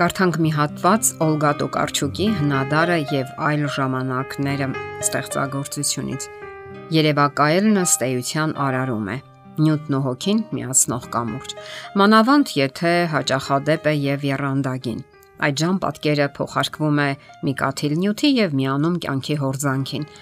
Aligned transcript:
Կարդանք 0.00 0.36
մի 0.40 0.50
հատված 0.56 1.08
Օլգա 1.20 1.48
Տոկարչուկի 1.60 2.26
հնադարը 2.38 2.94
եւ 3.10 3.32
այլ 3.44 3.64
ժամանակները 3.74 4.68
ստեղծագործությունից։ 5.04 6.28
Երևակայելն 6.96 7.82
ըստ 7.82 8.04
էության 8.06 8.54
արարում 8.64 9.12
է։ 9.12 9.18
Նյութն 9.60 9.98
ու 9.98 10.02
հոգին 10.08 10.42
միացնող 10.56 11.04
կամուրջ։ 11.18 11.54
Մանավանդ 12.00 12.54
եթե 12.56 12.94
հաճախադեպ 13.12 13.92
է 13.92 13.94
եւ 14.00 14.28
երանդագին։ 14.30 15.06
Այդ 15.44 15.60
ժամ 15.60 15.76
պատկերը 15.84 16.32
փոխարկվում 16.40 17.00
է 17.04 17.10
մի 17.44 17.54
կաթիլ 17.60 17.96
նյութի 18.00 18.30
եւ 18.40 18.60
միանում 18.60 19.00
կյանքի 19.04 19.36
հորձանքին։ 19.44 20.12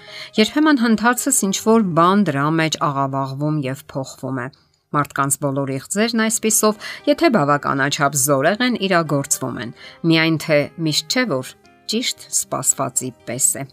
Երբեմն 0.43 0.83
հնդածս 0.83 1.45
ինչ 1.47 1.57
որ 1.71 1.87
բան 1.99 2.27
դրա 2.27 2.49
մեջ 2.59 2.83
աղավաղվում 2.89 3.63
եւ 3.71 3.87
փոխվում 3.95 4.43
է 4.43 4.47
Մարդկանց 4.89 5.35
բոլոր 5.43 5.71
իղձերն 5.75 6.21
այսписով, 6.23 6.77
եթե 7.05 7.27
բավականաչափ 7.35 8.15
զորեղ 8.17 8.61
են, 8.65 8.77
իրագործվում 8.87 9.59
են։ 9.63 9.73
Միայն 10.09 10.37
թե 10.41 10.57
միշտ 10.85 11.13
չէ 11.13 11.23
որ 11.29 11.51
ճիշտ 11.93 12.25
սпасվածի 12.33 13.09
պես 13.27 13.49
է։ 13.61 13.65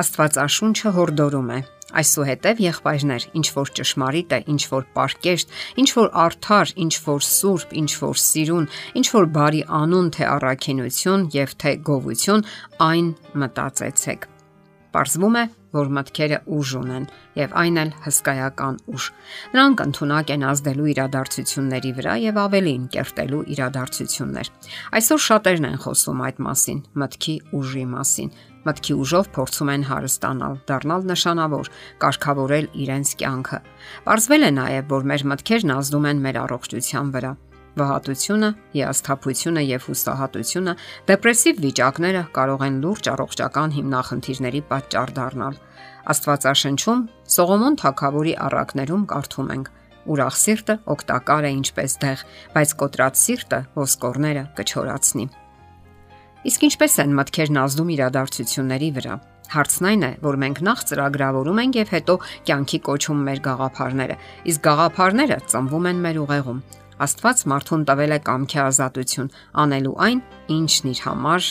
Աստվածաշունչը 0.00 0.92
հորդորում 0.96 1.52
է. 1.52 1.58
Այսուհետև 2.00 2.58
եղբայրներ, 2.64 3.26
ինչ 3.40 3.46
որ 3.58 3.70
ճշմարիտ 3.76 4.32
է, 4.36 4.40
ինչ 4.52 4.62
որ 4.72 4.88
պարկեշտ, 4.96 5.54
ինչ 5.84 5.88
որ 5.98 6.10
արդար, 6.24 6.74
ինչ 6.84 6.94
որ 7.08 7.22
սուրբ, 7.28 7.76
ինչ 7.82 7.92
որ 8.08 8.18
սիրուն, 8.24 8.66
ինչ 9.00 9.06
որ 9.18 9.30
բարի 9.36 9.62
անուն 9.82 10.10
թե 10.16 10.26
առաքինություն 10.32 11.28
եւ 11.36 11.54
թե 11.64 11.76
գովություն, 11.88 12.48
այն 12.88 13.14
մտածեցեք։ 13.44 14.28
Պարզվում 14.94 15.36
է, 15.38 15.42
որ 15.76 15.90
մտքերը 15.98 16.38
ուժ 16.56 16.70
ունեն 16.78 17.06
եւ 17.36 17.54
այն 17.60 17.80
էլ 17.82 17.90
հսկայական 18.04 18.76
ուժ։ 18.88 19.08
Նրանք 19.52 19.82
ընդունակ 19.84 20.30
են 20.34 20.46
ազդելու 20.48 20.88
իրադարձությունների 20.92 21.92
վրա 21.98 22.14
եւ 22.24 22.40
ավելին 22.44 22.86
կերտելու 22.94 23.42
իրադարձություններ։ 23.54 24.50
Այսօր 24.98 25.24
շատերն 25.28 25.68
են 25.68 25.80
խոսում 25.84 26.22
այդ 26.28 26.40
մասին, 26.48 26.80
մտքի 27.04 27.34
ուժի 27.58 27.84
մասին։ 27.92 28.32
Մտքի 28.68 28.94
ուժով 29.00 29.28
փորձում 29.36 29.68
են 29.72 29.84
հարստանալ, 29.88 30.56
դառնալ 30.68 31.04
նշանավոր, 31.08 31.70
կարգավորել 32.02 32.66
իրենց 32.84 33.12
կյանքը։ 33.22 33.60
Պարզվել 34.08 34.48
է 34.48 34.50
նաեւ, 34.58 34.88
որ 34.92 35.06
մեր 35.12 35.26
մտքերն 35.32 35.76
ազդում 35.78 36.08
են 36.10 36.24
մեր 36.26 36.40
առողջության 36.48 37.12
վրա 37.14 37.32
վհատությունը, 37.78 38.48
հիասթափությունը 38.74 39.62
եւ 39.68 39.86
հուսահատությունը, 39.88 40.74
դեպրեսիվ 41.10 41.60
վիճակները 41.64 42.22
կարող 42.38 42.64
են 42.68 42.78
լուրջ 42.84 43.10
առողջական 43.12 43.74
հիմնախնդիրների 43.78 44.62
պատճառ 44.72 45.12
դառնալ։ 45.18 45.58
Աստվածաշնչում 46.08 47.02
Սողոմոն 47.38 47.78
թագավորի 47.82 48.34
առակներում 48.48 49.04
կարդում 49.12 49.50
ենք. 49.58 49.72
Ուրախ 50.08 50.36
սիրտը 50.40 50.74
օգտակար 50.94 51.44
է 51.44 51.50
ինչպես 51.58 51.96
դեղ, 52.04 52.22
բայց 52.54 52.70
կոտրած 52.80 53.18
սիրտը 53.28 53.58
ոսկորները 53.76 54.44
կչորացնի։ 54.56 55.26
Իսկ 56.48 56.64
ինչպես 56.68 56.94
են 57.02 57.14
մտքերն 57.18 57.58
ազդում 57.60 57.92
իրադարձությունների 57.98 58.88
վրա։ 58.98 59.14
Հարցն 59.48 59.86
այն 59.88 60.02
է, 60.04 60.10
որ 60.24 60.36
մենք 60.44 60.58
նախ 60.64 60.80
ծրագրավորում 60.88 61.60
ենք 61.62 61.76
եւ 61.78 61.92
հետո 61.94 62.14
կյանքի 62.48 62.78
կոչում 62.88 63.22
մեր 63.28 63.40
գաղափարները, 63.46 64.16
իսկ 64.52 64.64
գաղափարները 64.68 65.38
ծնվում 65.52 65.88
են 65.88 66.02
մեր 66.04 66.18
ուղեղում։ 66.24 66.60
Աստված 67.04 67.42
մարդուն 67.52 67.84
տվել 67.88 68.14
է 68.16 68.18
կամքի 68.26 68.58
ազատություն, 68.64 69.30
անելու 69.62 69.94
այն, 70.08 70.22
ինչն 70.56 70.90
իր 70.92 71.02
համար 71.06 71.48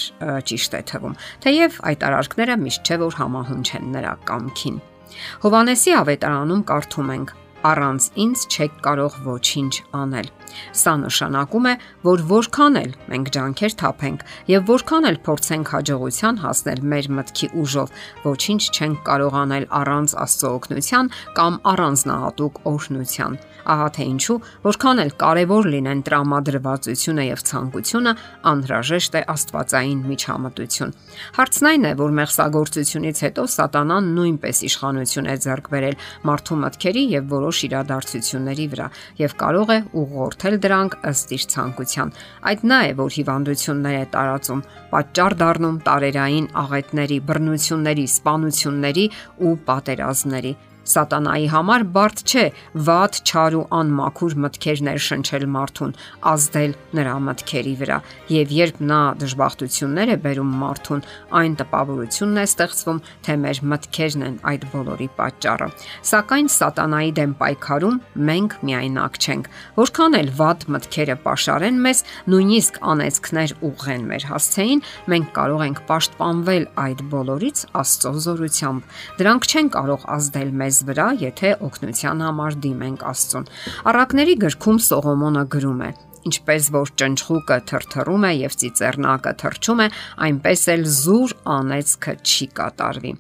ճիշտ 0.52 0.78
է 0.78 0.82
թվում։ 0.92 1.18
Թեև 1.48 1.80
այդ 1.92 2.06
արարքները 2.08 2.58
միշտ 2.68 2.92
չէ 2.92 3.00
որ 3.08 3.20
համահունչ 3.22 3.68
են 3.80 3.92
նրա 3.96 4.14
կամքին։ 4.28 4.80
Հովանեսի 5.48 5.94
ավետարանում 6.04 6.64
կարդում 6.68 7.12
ենք. 7.16 7.36
Առանց 7.68 8.10
ինձ 8.24 8.44
չեք 8.48 8.76
կարող 8.88 9.18
ոչինչ 9.28 9.74
անել։ 10.02 10.30
Սա 10.78 10.94
նշանակում 11.04 11.68
է, 11.72 11.74
որ 12.08 12.24
որքան 12.32 12.80
էլ 12.82 12.92
մենք 13.12 13.32
ջանքեր 13.36 13.74
թափենք 13.82 14.24
եւ 14.52 14.72
որքան 14.72 15.08
էլ 15.10 15.18
փորձենք 15.28 15.72
հաջողության 15.76 16.40
հասնել 16.44 16.82
մեր 16.94 17.10
մտքի 17.18 17.48
ուժով, 17.62 17.94
ոչինչ 18.28 18.62
չենք 18.78 19.04
կարող 19.08 19.38
անել 19.44 19.68
առանց 19.82 20.16
Աստծո 20.28 20.52
օգնության 20.58 21.12
կամ 21.38 21.60
առանձնահատուկ 21.74 22.62
օրհնության։ 22.72 23.38
Ահա 23.68 23.88
թե 23.98 24.04
ինչու, 24.08 24.36
որքան 24.64 25.02
էլ 25.04 25.10
կարևոր 25.20 25.66
լինեն 25.74 26.02
տրամադրվածությունը 26.08 27.24
եւ 27.28 27.42
ցանկությունը, 27.50 28.14
անհրաժեշտ 28.48 29.18
է 29.20 29.22
Աստվածային 29.34 30.04
միջամտություն։ 30.08 30.94
Հարցն 31.38 31.68
այն 31.68 31.88
է, 31.88 31.92
որ 32.00 32.16
մեղսագործությունից 32.22 33.22
հետո 33.28 33.46
սատանան 33.58 34.08
նույնպես 34.18 34.64
իշխանություն 34.72 35.28
է 35.28 35.36
ձեռք 35.44 35.68
բերել 35.74 36.00
մարդու 36.32 36.60
մտքերի 36.64 37.04
եւ 37.18 37.28
որոշ 37.36 37.57
իրադարձությունների 37.68 38.66
վրա 38.74 38.88
եւ 39.22 39.36
կարող 39.42 39.74
է 39.76 39.80
ուղղորդել 40.02 40.56
դրանք 40.66 40.98
ըստ 41.12 41.34
իր 41.38 41.44
ցանկության։ 41.54 42.14
Այդ 42.52 42.66
նա 42.72 42.80
է, 42.88 42.92
որ 43.02 43.12
հիվանդություններ 43.18 43.98
է 43.98 44.06
տարածում, 44.14 44.64
պատճառ 44.94 45.38
դառնում 45.42 45.78
տարերային 45.88 46.48
աղետների, 46.64 47.20
բռնությունների, 47.28 48.06
սպանությունների 48.18 49.06
ու 49.48 49.54
պատերազմների։ 49.68 50.54
Սատանայի 50.88 51.48
համար 51.52 51.84
բարդ 51.96 52.22
չէ 52.28 52.44
վատ, 52.88 53.20
չար 53.28 53.56
ու 53.58 53.64
անմաքուր 53.78 54.36
մտքեր 54.44 54.82
ներշնչել 54.88 55.46
մարդուն, 55.52 55.94
ազդել 56.32 56.76
նրա 56.98 57.16
մտքերի 57.28 57.74
վրա, 57.82 57.98
եւ 58.32 58.54
երբ 58.58 58.80
նա 58.88 59.02
դժբախտություններ 59.24 60.12
է 60.14 60.18
բերում 60.24 60.54
մարդուն, 60.62 61.04
այն 61.38 61.58
տպավորությունն 61.62 62.38
է 62.38 62.46
ստեղծվում, 62.48 63.02
թե 63.28 63.36
մեր 63.44 63.62
մտքերն 63.74 64.26
են 64.28 64.38
այդ 64.48 64.68
բոլորի 64.72 65.10
պատճառը։ 65.18 65.68
Սակայն 66.08 66.50
սատանայի 66.58 67.12
դեմ 67.18 67.34
պայքարում 67.42 68.00
մենք 68.32 68.58
միայնակ 68.68 69.20
չենք։ 69.28 69.52
Որքան 69.78 70.18
էլ 70.18 70.32
վատ 70.38 70.66
մտքերը 70.78 71.18
pašարեն 71.28 71.82
մեզ, 71.88 72.04
նույնիսկ 72.32 72.80
անեծքներ 72.94 73.56
ուղղեն 73.68 74.08
մեր 74.08 74.28
հասցեին, 74.32 74.84
մենք 75.12 75.30
կարող 75.38 75.66
ենք 75.68 75.84
պաշտպանվել 75.92 76.68
այդ 76.88 77.04
բոլորից 77.12 77.64
Աստծո 77.82 78.12
զորությամբ։ 78.28 78.98
Դրանք 79.18 79.48
չեն 79.48 79.72
կարող 79.78 80.08
ազդել 80.18 80.52
մեզ 80.62 80.77
մեզ 80.78 80.86
վրա, 80.86 81.08
եթե 81.18 81.50
օգնության 81.66 82.20
համար 82.22 82.56
դիմենք 82.62 83.04
Աստծուն։ 83.10 83.46
Առակների 83.90 84.36
գրքում 84.44 84.80
Սողոմոնը 84.88 85.44
գրում 85.54 85.82
է. 85.82 85.90
Ինչպես 86.28 86.68
որ 86.76 86.92
ճնճղուկը 87.00 87.58
թրթռում 87.72 88.26
է 88.28 88.32
եւ 88.38 88.54
ծիծեռնակը 88.62 89.34
թրջում 89.42 89.82
է, 89.82 89.88
այնպես 90.28 90.62
էլ 90.74 90.84
զուր 90.98 91.36
անեծքը 91.56 92.14
չի 92.28 92.48
կատարվի։ 92.60 93.12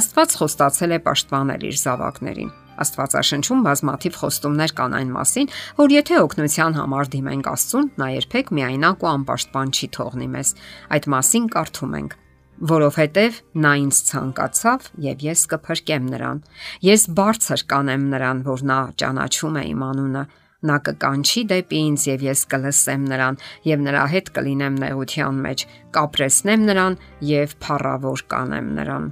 Աստված 0.00 0.36
խոստացել 0.42 0.92
է 0.92 1.00
պաշտպանել 1.08 1.66
իր 1.68 1.76
զավակներին։ 1.86 2.54
Աստվածաշնչում 2.78 3.62
բազմաթիվ 3.66 4.18
խոստումներ 4.18 4.74
կան 4.78 4.92
այն 4.98 5.10
մասին, 5.16 5.52
որ 5.80 5.94
եթե 5.98 6.20
օգնության 6.28 6.78
համար 6.78 7.12
դիմենք 7.14 7.50
Աստծուն, 7.56 7.90
նա 7.98 8.08
երբեք 8.18 8.54
միայնակ 8.58 9.02
ու 9.02 9.12
անպաշտպան 9.16 9.74
չի 9.74 9.92
թողնի 9.98 10.32
մեզ։ 10.38 10.56
Այդ 10.94 11.12
մասին 11.16 11.52
կարդում 11.58 12.00
ենք 12.02 12.18
որովհետև 12.58 13.38
նա 13.62 13.72
ինձ 13.84 14.00
ցանկացավ 14.08 14.88
եւ 15.04 15.22
ես 15.28 15.44
կփրկեմ 15.52 16.08
նրան։ 16.14 16.42
Ես 16.88 17.06
բարձր 17.18 17.64
կանեմ 17.70 18.08
նրան, 18.14 18.42
որ 18.48 18.64
նա 18.70 18.80
ճանաչում 19.02 19.58
է 19.60 19.62
իմ 19.68 19.84
անունը։ 19.88 20.24
Նա 20.68 20.76
կկանչի 20.88 21.44
դեպի 21.52 21.82
ինձ 21.92 22.08
եւ 22.08 22.26
ես 22.26 22.42
կլսեմ 22.50 23.06
նրան 23.12 23.38
եւ 23.68 23.86
նրա 23.86 24.04
հետ 24.16 24.32
կլինեմ 24.38 24.82
նեղության 24.82 25.40
մեջ, 25.46 25.64
կապրեսնեմ 25.94 26.68
նրան 26.72 27.00
եւ 27.30 27.56
փառավոր 27.62 28.26
կանեմ 28.34 28.74
նրան։ 28.80 29.10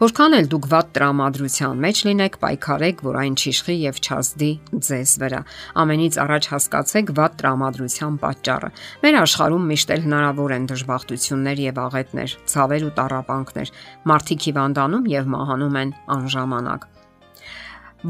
Որքան 0.00 0.32
էլ 0.32 0.46
դուք 0.48 0.66
ված 0.70 0.86
տրամադրության 0.96 1.80
մեջ 1.84 1.98
լինեք, 2.08 2.36
պայքարեք, 2.40 3.00
որ 3.04 3.16
այն 3.20 3.34
չիշխի 3.36 3.74
եւ 3.76 3.96
չազդի 4.00 4.46
ձեզ 4.86 5.10
վրա։ 5.20 5.40
Ամենից 5.82 6.14
առաջ 6.22 6.46
հասկացեք 6.52 7.10
ված 7.18 7.34
տրամադրության 7.42 8.14
պատճառը։ 8.22 8.70
Մեր 9.02 9.18
աշխարհում 9.20 9.66
միշտ 9.72 9.92
էլ 9.92 10.06
հնարավոր 10.06 10.54
են 10.56 10.68
դժբախտություններ 10.70 11.60
եւ 11.66 11.80
աղետներ, 11.84 12.36
ցավեր 12.48 12.86
ու 12.88 12.94
տառապանքներ։ 12.96 13.74
Մարդիկ 14.08 14.48
հիվանդանում 14.48 15.10
եւ 15.12 15.28
մահանում 15.36 15.76
են 15.84 15.92
անժամանակ։ 16.16 16.88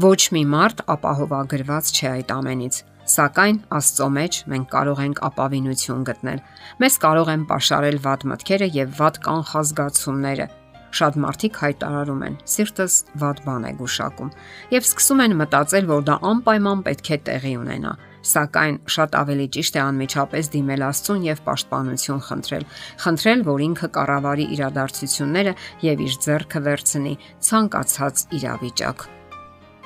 Ոչ 0.07 0.21
մի 0.31 0.45
մարդ 0.55 0.85
ապահովագրված 0.95 1.91
չէ 1.91 2.07
այդ 2.15 2.33
ամենից, 2.39 2.81
Սակայն 3.11 3.57
Աստծո 3.75 4.07
մեջ 4.15 4.37
մենք 4.51 4.67
կարող 4.71 4.99
ենք 5.03 5.19
ապավինություն 5.27 6.03
գտնել։ 6.07 6.39
Մեզ 6.79 6.97
կարող 7.01 7.31
են 7.33 7.45
ապաշարել 7.49 7.97
վատ 8.05 8.25
մտքերը 8.31 8.67
եւ 8.77 8.93
վատ 9.01 9.17
կանխազգացումները, 9.25 10.45
Շատ 10.91 11.17
մարդիկ 11.23 11.59
հայտարարում 11.63 12.23
են. 12.27 12.37
«Սիրտս 12.51 12.95
վատ 13.21 13.43
բան 13.47 13.67
է 13.67 13.73
գուշակում» 13.81 14.31
եւ 14.75 14.87
սկսում 14.91 15.25
են 15.25 15.35
մտածել, 15.41 15.91
որ 15.91 16.07
դա 16.11 16.15
անպայման 16.31 16.87
պետք 16.87 17.11
է 17.11 17.19
տեղի 17.31 17.53
ունենա 17.61 17.93
սակայն 18.27 18.77
շատ 18.95 19.15
ավելի 19.17 19.47
ճիշտ 19.55 19.77
է 19.77 19.81
անմիջապես 19.83 20.49
դիմել 20.55 20.83
Աստծուն 20.87 21.23
եւ 21.27 21.41
պաշտպանություն 21.47 22.21
խնդրել։ 22.27 22.67
Խնդրել, 23.05 23.41
որ 23.47 23.63
ինքը 23.67 23.89
կառավարի 23.97 24.45
իրադարձությունները 24.57 25.55
եւ 25.87 26.05
իր 26.05 26.19
ձեռքը 26.27 26.63
վերցնի 26.67 27.15
ցանկացած 27.49 28.27
իրավիճակ։ 28.41 29.09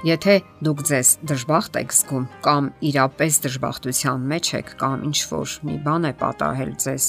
Եթե 0.06 0.34
դուք 0.62 0.82
ձեզ 0.86 1.12
դժբախտ 1.26 1.78
եք 1.80 1.94
զգում 1.98 2.26
կամ 2.46 2.66
իրապես 2.86 3.38
դժբախտության 3.42 4.28
մեջ 4.30 4.50
եք 4.60 4.68
կամ 4.78 5.06
ինչ 5.08 5.22
որ 5.32 5.54
մի 5.66 5.78
բան 5.82 6.06
է 6.06 6.12
պատահել 6.20 6.74
ձեզ, 6.84 7.08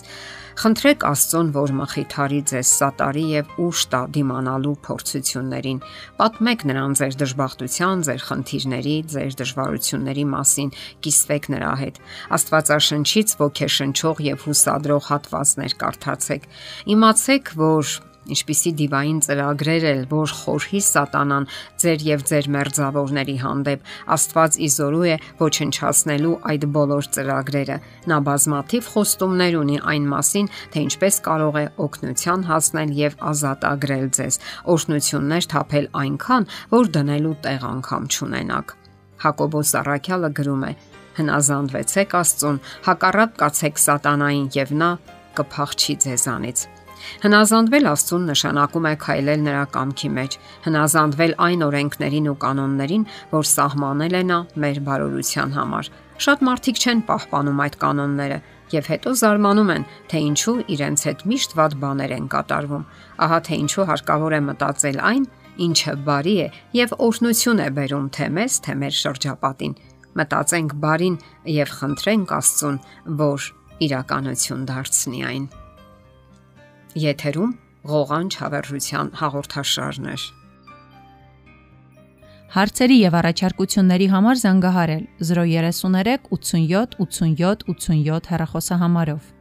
խնդրեք 0.62 1.04
Աստծուն, 1.10 1.50
որ 1.58 1.75
մխիթարի 1.76 2.40
ձեզ 2.48 2.70
սատարի 2.81 3.26
եւ 3.34 3.52
ուշ 3.66 3.82
տա 3.93 4.00
դիմանալու 4.16 4.72
փորձություններին։ 4.88 5.82
Պատմեք 6.16 6.66
նրան 6.72 6.96
ձեր 6.96 7.20
դժբախտության, 7.20 8.06
ձեր 8.08 8.26
խնդիրների, 8.32 8.96
ձեր 9.12 9.38
դժվարությունների 9.44 10.26
մասին, 10.32 10.75
կիսվեք 11.04 11.52
նրա 11.52 11.72
հետ։ 11.84 12.02
Աստվածաշնչից 12.40 13.38
ոգեշնչող 13.44 14.26
եւ 14.32 14.49
հուսադրող 14.49 15.08
հատվածներ 15.12 15.81
կարդացեք։ 15.84 16.52
Իմացեք, 16.96 17.56
որ 17.60 17.96
ինչպիսի 18.34 18.73
դիվային 18.81 19.19
ծրագրեր 19.26 19.87
էլ 19.90 20.00
որ 20.12 20.34
խորհի 20.40 20.81
սատանան 20.87 21.49
ձեր 21.82 22.06
եւ 22.06 22.25
ձեր 22.31 22.49
մերձավորների 22.56 23.37
հանդեպ 23.43 23.93
Աստված 24.17 24.58
իզորու 24.67 25.05
է 25.06 25.17
ոչնչացնելու 25.43 26.34
այդ 26.52 26.67
բոլոր 26.76 27.11
ծրագրերը 27.17 27.76
նա 28.12 28.19
բազմաթիվ 28.31 28.90
խոստումներ 28.96 29.61
ունի 29.61 29.78
այն 29.94 30.08
մասին 30.14 30.50
թե 30.75 30.87
ինչպես 30.87 31.20
կարող 31.28 31.61
է 31.61 31.67
օգնության 31.87 32.49
հասնել 32.50 32.96
եւ 33.02 33.20
ազատագրել 33.34 34.08
ձեզ 34.20 34.40
օրհնություններ 34.76 35.52
թափել 35.56 35.93
այնքան 36.06 36.50
որ 36.76 36.93
դնելու 36.99 37.37
տեղ 37.46 37.70
անգամ 37.76 38.11
չունենաք 38.17 38.76
Հակոբոս 39.25 39.75
Արաքյալը 39.81 40.31
գրում 40.37 40.64
է. 40.69 40.73
Հնազանդվեցեք 41.17 42.17
Աստծուն 42.20 42.62
հակառակ 42.88 43.37
կացեք 43.43 43.84
սատանային 43.87 44.49
եւ 44.61 44.75
նա 44.82 44.90
կփախչի 45.40 46.00
ձեզանից 46.05 46.67
Հնազանդվել 47.22 47.88
Աստծուն 47.93 48.26
նշանակում 48.31 48.88
է 48.90 48.94
քայլել 49.04 49.40
նրա 49.46 49.64
կամքի 49.76 50.10
մեջ, 50.16 50.37
հնազանդվել 50.66 51.32
այն 51.46 51.64
օրենքներին 51.66 52.28
ու 52.32 52.37
կանոններին, 52.46 53.06
որ 53.37 53.48
սահմանել 53.52 54.16
է 54.16 54.22
նա 54.31 54.38
մեր 54.64 54.82
բարօրության 54.87 55.56
համար։ 55.56 55.90
Շատ 56.16 56.44
մարդիկ 56.48 56.78
չեն 56.81 57.00
պահպանում 57.10 57.58
այդ 57.66 57.75
կանոնները 57.82 58.38
եւ 58.72 58.87
հետո 58.90 59.10
զարմանում 59.20 59.72
են, 59.75 59.84
թե 60.10 60.22
ինչու 60.26 60.54
իրենց 60.76 61.02
հետ 61.06 61.25
միշտ 61.31 61.56
ված 61.58 61.76
բաներ 61.82 62.14
են 62.16 62.31
կատարվում։ 62.32 62.87
Ահա 63.26 63.38
թե 63.46 63.58
ինչու 63.66 63.87
հարկավոր 63.90 64.37
է 64.37 64.40
մտածել 64.46 65.02
այն, 65.10 65.26
ինչը 65.66 65.94
բարի 66.06 66.34
է 66.46 66.49
եւ 66.81 66.96
օրհնություն 67.06 67.62
է 67.66 67.69
բերում 67.76 68.08
թե 68.16 68.26
մեզ, 68.38 68.58
թե 68.64 68.78
մեր 68.81 68.96
շրջապատին։ 69.02 69.76
Մտածենք 70.16 70.75
բարին 70.81 71.20
եւ 71.52 71.76
խնդրենք 71.76 72.34
Աստծուն, 72.40 72.82
որ 73.20 73.49
իրականություն 73.87 74.66
դարձնի 74.72 75.25
այն։ 75.31 75.46
Եթերում 76.96 77.50
ղողանջ 77.90 78.37
հավերժության 78.40 79.08
հաղորդաշարն 79.20 80.06
է։ 80.08 80.14
Հարցերի 82.56 82.96
եւ 83.02 83.16
առաջարկությունների 83.20 84.06
համար 84.14 84.40
զանգահարել 84.43 85.04
033 85.31 86.31
87 86.32 86.96
87 87.04 87.66
87 87.69 88.31
հեռախոսահամարով։ 88.32 89.36